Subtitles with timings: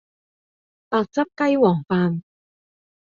[0.89, 2.23] 白汁雞皇飯